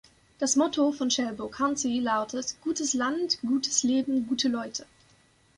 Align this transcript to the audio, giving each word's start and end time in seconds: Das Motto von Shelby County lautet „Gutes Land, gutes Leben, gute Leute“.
Das 0.39 0.55
Motto 0.55 0.91
von 0.91 1.11
Shelby 1.11 1.43
County 1.51 1.99
lautet 1.99 2.55
„Gutes 2.63 2.95
Land, 2.95 3.39
gutes 3.41 3.83
Leben, 3.83 4.25
gute 4.25 4.47
Leute“. 4.47 4.87